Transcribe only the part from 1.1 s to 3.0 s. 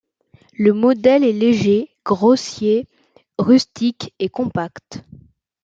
est léger, grossier,